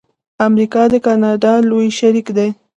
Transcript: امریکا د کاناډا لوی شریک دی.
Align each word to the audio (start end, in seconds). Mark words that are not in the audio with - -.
امریکا 0.47 0.81
د 0.93 0.95
کاناډا 1.05 1.53
لوی 1.69 1.87
شریک 1.99 2.27
دی. 2.37 2.49